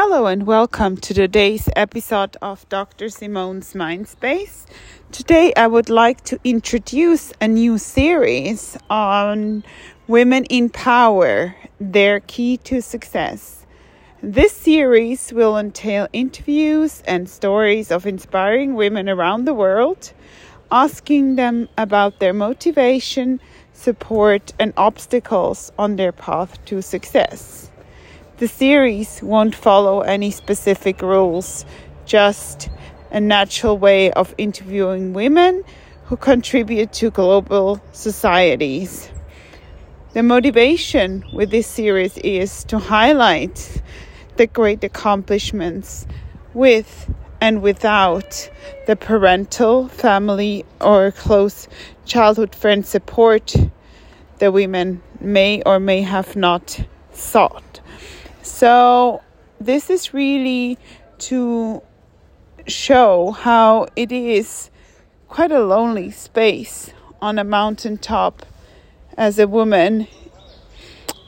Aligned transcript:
Hello 0.00 0.26
and 0.26 0.46
welcome 0.46 0.96
to 0.98 1.12
today's 1.12 1.68
episode 1.74 2.36
of 2.40 2.68
Dr. 2.68 3.08
Simone's 3.08 3.74
Mindspace. 3.74 4.64
Today 5.10 5.52
I 5.56 5.66
would 5.66 5.90
like 5.90 6.22
to 6.26 6.38
introduce 6.44 7.32
a 7.40 7.48
new 7.48 7.78
series 7.78 8.78
on 8.88 9.64
women 10.06 10.44
in 10.44 10.70
power, 10.70 11.56
their 11.80 12.20
key 12.20 12.58
to 12.58 12.80
success. 12.80 13.66
This 14.22 14.52
series 14.52 15.32
will 15.32 15.58
entail 15.58 16.06
interviews 16.12 17.02
and 17.04 17.28
stories 17.28 17.90
of 17.90 18.06
inspiring 18.06 18.76
women 18.76 19.08
around 19.08 19.46
the 19.46 19.54
world, 19.54 20.12
asking 20.70 21.34
them 21.34 21.68
about 21.76 22.20
their 22.20 22.32
motivation, 22.32 23.40
support, 23.72 24.52
and 24.60 24.72
obstacles 24.76 25.72
on 25.76 25.96
their 25.96 26.12
path 26.12 26.64
to 26.66 26.82
success. 26.82 27.72
The 28.38 28.46
series 28.46 29.20
won't 29.20 29.56
follow 29.56 30.02
any 30.02 30.30
specific 30.30 31.02
rules, 31.02 31.64
just 32.06 32.68
a 33.10 33.18
natural 33.18 33.76
way 33.76 34.12
of 34.12 34.32
interviewing 34.38 35.12
women 35.12 35.64
who 36.04 36.16
contribute 36.16 36.92
to 36.92 37.10
global 37.10 37.82
societies. 37.90 39.10
The 40.12 40.22
motivation 40.22 41.24
with 41.32 41.50
this 41.50 41.66
series 41.66 42.16
is 42.18 42.62
to 42.66 42.78
highlight 42.78 43.82
the 44.36 44.46
great 44.46 44.84
accomplishments 44.84 46.06
with 46.54 47.12
and 47.40 47.60
without 47.60 48.48
the 48.86 48.94
parental, 48.94 49.88
family, 49.88 50.64
or 50.80 51.10
close 51.10 51.66
childhood 52.04 52.54
friend 52.54 52.86
support 52.86 53.56
the 54.38 54.52
women 54.52 55.02
may 55.18 55.60
or 55.66 55.80
may 55.80 56.02
have 56.02 56.36
not 56.36 56.86
sought. 57.12 57.80
So, 58.42 59.22
this 59.60 59.90
is 59.90 60.14
really 60.14 60.78
to 61.18 61.82
show 62.66 63.32
how 63.32 63.86
it 63.96 64.12
is 64.12 64.70
quite 65.28 65.50
a 65.50 65.60
lonely 65.60 66.10
space 66.10 66.92
on 67.20 67.38
a 67.38 67.44
mountaintop 67.44 68.46
as 69.16 69.38
a 69.38 69.48
woman 69.48 70.06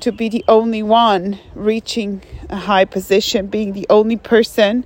to 0.00 0.12
be 0.12 0.28
the 0.28 0.44
only 0.48 0.82
one 0.82 1.38
reaching 1.54 2.22
a 2.48 2.56
high 2.56 2.84
position, 2.84 3.46
being 3.46 3.72
the 3.72 3.86
only 3.90 4.16
person 4.16 4.84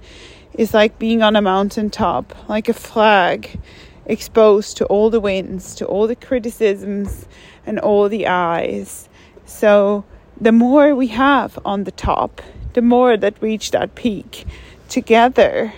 is 0.55 0.73
like 0.73 0.99
being 0.99 1.23
on 1.23 1.37
a 1.37 1.43
mountaintop, 1.43 2.35
like 2.49 2.69
a 2.69 2.75
flag 2.75 3.61
exposed 4.07 4.77
to 4.77 4.85
all 4.87 5.11
the 5.11 5.21
winds, 5.21 5.75
to 5.75 5.87
all 5.87 6.07
the 6.07 6.17
criticisms 6.17 7.27
and 7.67 7.79
all 7.79 8.09
the 8.09 8.27
eyes. 8.27 9.09
So 9.45 10.05
the 10.41 10.53
more 10.53 10.95
we 10.95 11.09
have 11.09 11.59
on 11.65 11.85
the 11.85 11.91
top, 11.91 12.43
the 12.75 12.83
more 12.83 13.17
that 13.17 13.41
reach 13.41 13.71
that 13.71 13.95
peak 13.95 14.47
together, 14.89 15.73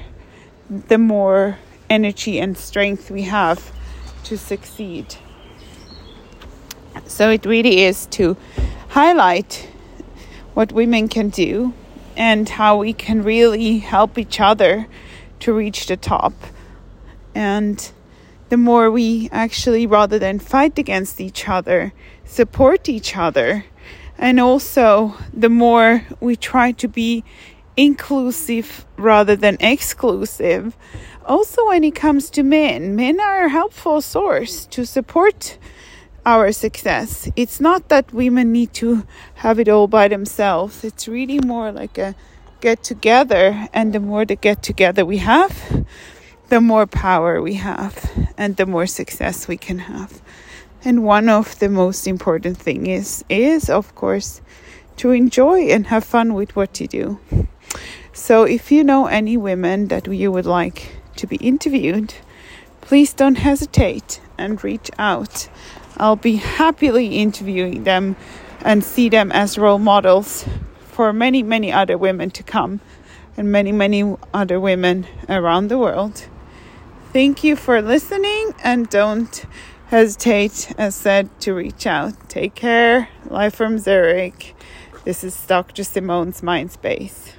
the 0.68 0.98
more 0.98 1.58
energy 1.88 2.38
and 2.38 2.56
strength 2.58 3.10
we 3.10 3.22
have 3.22 3.72
to 4.24 4.36
succeed. 4.36 5.16
So 7.06 7.30
it 7.30 7.46
really 7.46 7.84
is 7.84 8.06
to 8.06 8.36
highlight 8.88 9.68
what 10.54 10.72
women 10.72 11.08
can 11.08 11.28
do 11.28 11.72
and 12.16 12.48
how 12.48 12.78
we 12.78 12.92
can 12.92 13.22
really 13.22 13.78
help 13.78 14.18
each 14.18 14.40
other 14.40 14.88
to 15.40 15.52
reach 15.52 15.86
the 15.86 15.96
top. 15.96 16.34
And 17.34 17.90
the 18.48 18.56
more 18.56 18.90
we 18.90 19.28
actually, 19.30 19.86
rather 19.86 20.18
than 20.18 20.40
fight 20.40 20.78
against 20.78 21.20
each 21.20 21.48
other, 21.48 21.92
support 22.24 22.88
each 22.88 23.16
other 23.16 23.64
and 24.18 24.40
also, 24.40 25.14
the 25.32 25.48
more 25.48 26.04
we 26.20 26.36
try 26.36 26.72
to 26.72 26.88
be 26.88 27.24
inclusive 27.76 28.84
rather 28.96 29.36
than 29.36 29.56
exclusive. 29.60 30.76
Also, 31.24 31.66
when 31.68 31.84
it 31.84 31.94
comes 31.94 32.28
to 32.30 32.42
men, 32.42 32.96
men 32.96 33.20
are 33.20 33.44
a 33.44 33.48
helpful 33.48 34.00
source 34.00 34.66
to 34.66 34.84
support 34.84 35.56
our 36.26 36.50
success. 36.50 37.30
It's 37.36 37.60
not 37.60 37.88
that 37.88 38.12
women 38.12 38.52
need 38.52 38.74
to 38.74 39.06
have 39.36 39.60
it 39.60 39.68
all 39.68 39.86
by 39.86 40.08
themselves, 40.08 40.82
it's 40.84 41.06
really 41.06 41.38
more 41.38 41.70
like 41.70 41.96
a 41.96 42.14
get 42.60 42.82
together, 42.82 43.68
and 43.72 43.92
the 43.92 44.00
more 44.00 44.24
the 44.24 44.34
get 44.34 44.62
together 44.62 45.04
we 45.06 45.18
have, 45.18 45.84
the 46.48 46.60
more 46.60 46.86
power 46.86 47.40
we 47.40 47.54
have, 47.54 48.10
and 48.36 48.56
the 48.56 48.66
more 48.66 48.86
success 48.86 49.46
we 49.46 49.56
can 49.56 49.78
have. 49.78 50.20
And 50.84 51.04
one 51.04 51.28
of 51.28 51.58
the 51.58 51.68
most 51.68 52.06
important 52.06 52.56
thing 52.56 52.86
is 52.86 53.24
is 53.28 53.68
of 53.68 53.94
course 53.94 54.40
to 54.96 55.10
enjoy 55.10 55.68
and 55.68 55.86
have 55.86 56.04
fun 56.04 56.34
with 56.34 56.54
what 56.56 56.80
you 56.80 56.86
do. 56.86 57.20
So 58.12 58.44
if 58.44 58.72
you 58.72 58.82
know 58.84 59.06
any 59.06 59.36
women 59.36 59.88
that 59.88 60.06
you 60.06 60.32
would 60.32 60.46
like 60.46 60.96
to 61.16 61.26
be 61.26 61.36
interviewed, 61.36 62.14
please 62.80 63.12
don't 63.12 63.36
hesitate 63.36 64.20
and 64.36 64.62
reach 64.62 64.90
out. 64.98 65.48
I'll 65.96 66.16
be 66.16 66.36
happily 66.36 67.18
interviewing 67.18 67.84
them 67.84 68.16
and 68.62 68.84
see 68.84 69.08
them 69.08 69.30
as 69.32 69.58
role 69.58 69.78
models 69.78 70.44
for 70.84 71.12
many, 71.12 71.42
many 71.42 71.72
other 71.72 71.96
women 71.96 72.30
to 72.30 72.42
come 72.42 72.80
and 73.36 73.52
many, 73.52 73.72
many 73.72 74.16
other 74.34 74.58
women 74.58 75.06
around 75.28 75.68
the 75.68 75.78
world. 75.78 76.26
Thank 77.12 77.44
you 77.44 77.56
for 77.56 77.80
listening 77.80 78.52
and 78.64 78.88
don't 78.88 79.44
hesitate, 79.88 80.72
as 80.76 80.94
said, 80.94 81.28
to 81.40 81.54
reach 81.54 81.86
out. 81.86 82.28
Take 82.28 82.54
care. 82.54 83.08
Live 83.24 83.54
from 83.54 83.78
Zurich. 83.78 84.54
This 85.04 85.24
is 85.24 85.46
Dr. 85.46 85.82
Simone's 85.82 86.42
Mindspace. 86.42 87.32